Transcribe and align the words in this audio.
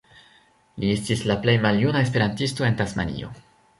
Li 0.83 0.87
estis 0.93 1.21
la 1.31 1.35
plej 1.43 1.55
maljuna 1.67 2.01
esperantisto 2.07 2.67
en 2.71 2.81
Tasmanio. 2.81 3.31